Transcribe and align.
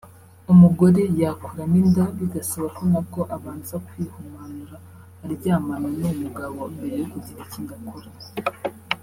umugore 0.51 1.01
yakuramo 1.21 1.75
inda 1.81 2.05
bigasaba 2.17 2.67
ko 2.75 2.81
nabwo 2.91 3.19
abanza 3.35 3.75
“kwihumanura” 3.87 4.75
aryamana 5.23 5.87
n’uwo 5.97 6.13
mugabo 6.23 6.57
mbere 6.75 6.95
yo 7.01 7.07
kugira 7.11 7.39
ikindi 7.45 7.71
akora 7.77 8.09